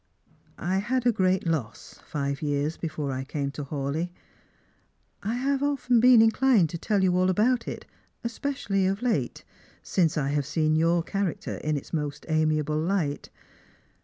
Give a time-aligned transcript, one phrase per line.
[0.57, 4.09] I had a great loss five years before I came to Hawleigh.
[5.21, 7.85] I Jiava often been inclined to tell you all about it,
[8.23, 9.43] especially of late,
[9.83, 13.29] since I have seen your character in its most amiable light.